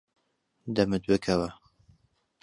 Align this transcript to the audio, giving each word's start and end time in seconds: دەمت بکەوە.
دەمت 0.75 1.03
بکەوە. 1.09 1.49